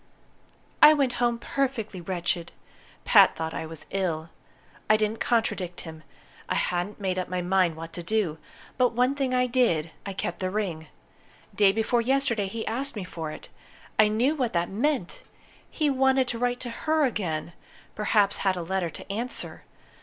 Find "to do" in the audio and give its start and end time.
7.93-8.39